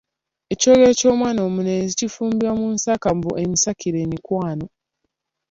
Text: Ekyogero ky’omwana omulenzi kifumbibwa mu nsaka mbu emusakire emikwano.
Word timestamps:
Ekyogero 0.53 0.93
ky’omwana 0.99 1.39
omulenzi 1.47 1.93
kifumbibwa 1.99 2.51
mu 2.59 2.67
nsaka 2.75 3.07
mbu 3.17 3.31
emusakire 3.43 3.97
emikwano. 4.05 4.65